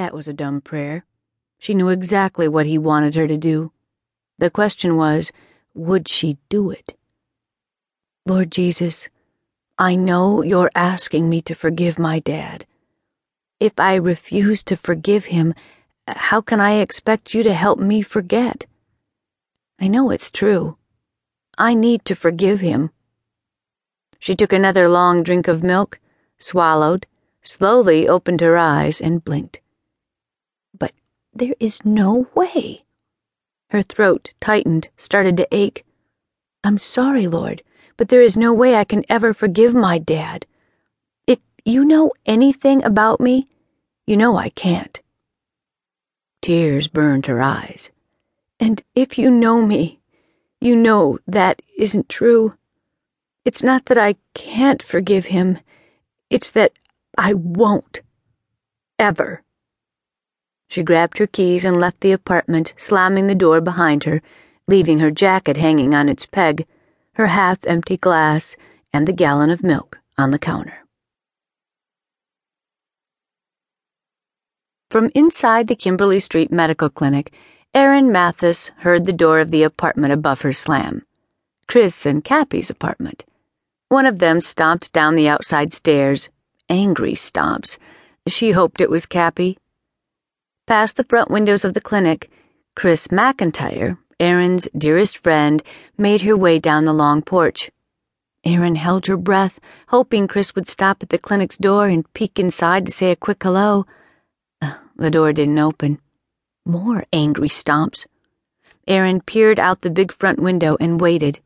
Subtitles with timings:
[0.00, 1.04] That was a dumb prayer.
[1.58, 3.70] She knew exactly what he wanted her to do.
[4.38, 5.30] The question was,
[5.74, 6.96] would she do it?
[8.24, 9.10] Lord Jesus,
[9.78, 12.64] I know you're asking me to forgive my dad.
[13.60, 15.52] If I refuse to forgive him,
[16.08, 18.64] how can I expect you to help me forget?
[19.78, 20.78] I know it's true.
[21.58, 22.90] I need to forgive him.
[24.18, 26.00] She took another long drink of milk,
[26.38, 27.06] swallowed,
[27.42, 29.60] slowly opened her eyes, and blinked.
[31.32, 32.84] There is no way.
[33.70, 35.84] Her throat tightened, started to ache.
[36.64, 37.62] I'm sorry, Lord,
[37.96, 40.44] but there is no way I can ever forgive my dad.
[41.26, 43.46] If you know anything about me,
[44.06, 45.00] you know I can't.
[46.42, 47.90] Tears burned her eyes.
[48.58, 50.00] And if you know me,
[50.60, 52.54] you know that isn't true.
[53.44, 55.58] It's not that I can't forgive him,
[56.28, 56.72] it's that
[57.16, 58.00] I won't.
[58.98, 59.42] Ever.
[60.70, 64.22] She grabbed her keys and left the apartment, slamming the door behind her,
[64.68, 66.64] leaving her jacket hanging on its peg,
[67.14, 68.56] her half empty glass,
[68.92, 70.78] and the gallon of milk on the counter.
[74.92, 77.32] From inside the Kimberly Street Medical Clinic,
[77.74, 81.04] Erin Mathis heard the door of the apartment above her slam.
[81.66, 83.24] Chris and Cappy's apartment.
[83.88, 86.28] One of them stomped down the outside stairs,
[86.68, 87.76] angry stomps.
[88.28, 89.58] She hoped it was Cappy.
[90.70, 92.30] Past the front windows of the clinic,
[92.76, 95.64] Chris McIntyre, Erin's dearest friend,
[95.98, 97.72] made her way down the long porch.
[98.44, 102.86] Erin held her breath, hoping Chris would stop at the clinic's door and peek inside
[102.86, 103.84] to say a quick hello.
[104.94, 105.98] The door didn't open.
[106.64, 108.06] More angry stomps.
[108.86, 111.40] Erin peered out the big front window and waited.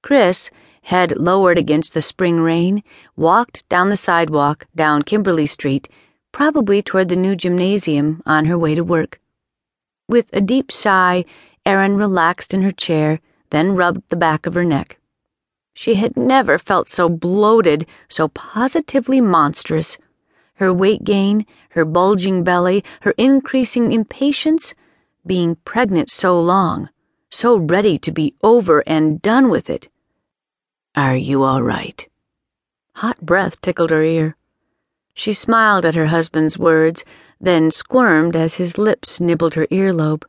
[0.00, 2.84] Chris, head lowered against the spring rain,
[3.16, 5.88] walked down the sidewalk down Kimberly Street,
[6.34, 9.20] probably toward the new gymnasium on her way to work.
[10.08, 11.24] With a deep sigh,
[11.64, 14.98] Erin relaxed in her chair, then rubbed the back of her neck.
[15.74, 19.96] She had never felt so bloated, so positively monstrous
[20.54, 24.74] her weight gain, her bulging belly, her increasing impatience,
[25.24, 26.88] being pregnant so long,
[27.30, 29.88] so ready to be over and done with it.
[30.96, 32.08] Are you all right?
[32.96, 34.36] Hot breath tickled her ear.
[35.14, 37.04] She smiled at her husband's words,
[37.40, 40.24] then squirmed as his lips nibbled her earlobe.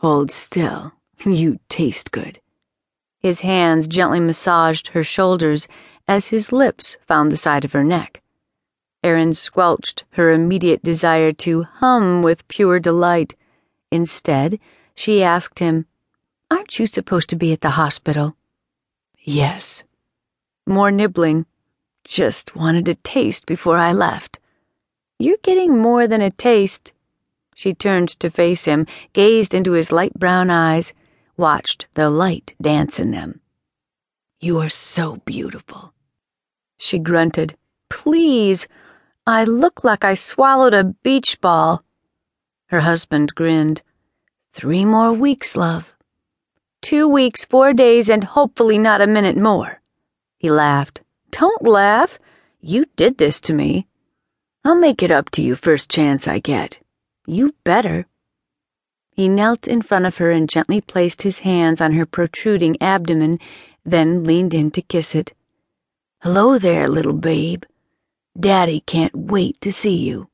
[0.00, 0.92] Hold still.
[1.24, 2.40] You taste good.
[3.18, 5.68] His hands gently massaged her shoulders
[6.08, 8.22] as his lips found the side of her neck.
[9.04, 13.34] Erin squelched her immediate desire to hum with pure delight.
[13.90, 14.58] Instead,
[14.94, 15.86] she asked him,
[16.50, 18.36] Aren't you supposed to be at the hospital?
[19.18, 19.84] Yes.
[20.66, 21.44] More nibbling.
[22.04, 24.38] Just wanted a taste before I left.
[25.18, 26.92] You're getting more than a taste.
[27.54, 30.94] She turned to face him, gazed into his light brown eyes,
[31.36, 33.40] watched the light dance in them.
[34.40, 35.92] You are so beautiful.
[36.78, 37.56] She grunted.
[37.90, 38.66] Please.
[39.26, 41.84] I look like I swallowed a beach ball.
[42.68, 43.82] Her husband grinned.
[44.54, 45.92] Three more weeks, love.
[46.80, 49.82] Two weeks, four days, and hopefully not a minute more.
[50.38, 51.02] He laughed.
[51.30, 52.18] Don't laugh.
[52.60, 53.86] You did this to me.
[54.64, 56.78] I'll make it up to you first chance I get.
[57.26, 58.06] You better.
[59.12, 63.38] He knelt in front of her and gently placed his hands on her protruding abdomen,
[63.84, 65.32] then leaned in to kiss it.
[66.22, 67.64] Hello there, little babe.
[68.38, 70.28] Daddy can't wait to see you.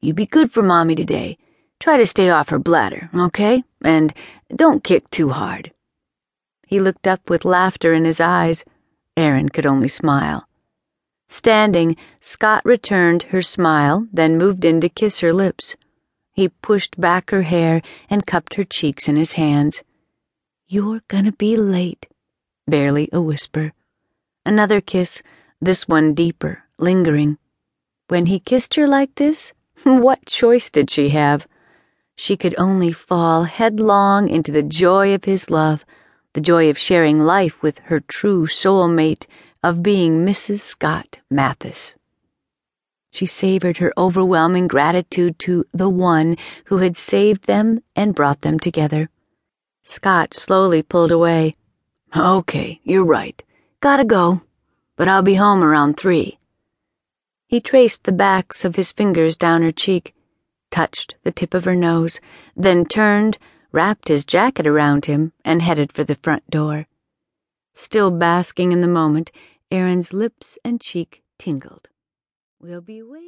[0.00, 1.38] You be good for Mommy today.
[1.80, 3.64] Try to stay off her bladder, okay?
[3.82, 4.12] And
[4.54, 5.72] don't kick too hard.
[6.66, 8.64] He looked up with laughter in his eyes.
[9.16, 10.46] Erin could only smile.
[11.28, 15.76] Standing, Scott returned her smile, then moved in to kiss her lips.
[16.32, 19.82] He pushed back her hair and cupped her cheeks in his hands.
[20.68, 22.06] You're gonna be late.
[22.66, 23.72] Barely a whisper.
[24.44, 25.22] Another kiss,
[25.60, 27.38] this one deeper, lingering.
[28.08, 29.52] When he kissed her like this,
[29.82, 31.46] what choice did she have?
[32.16, 35.84] She could only fall headlong into the joy of his love,
[36.36, 39.26] the joy of sharing life with her true soulmate,
[39.62, 40.60] of being Mrs.
[40.60, 41.94] Scott Mathis.
[43.10, 46.36] She savored her overwhelming gratitude to the one
[46.66, 49.08] who had saved them and brought them together.
[49.82, 51.54] Scott slowly pulled away.
[52.14, 53.42] Okay, you're right.
[53.80, 54.42] Gotta go.
[54.94, 56.38] But I'll be home around three.
[57.46, 60.14] He traced the backs of his fingers down her cheek,
[60.70, 62.20] touched the tip of her nose,
[62.54, 63.38] then turned,
[63.72, 66.86] wrapped his jacket around him, and headed for the front door.
[67.72, 69.30] Still basking in the moment,
[69.70, 71.88] Erin's lips and cheek tingled.
[72.60, 73.26] We'll be waiting.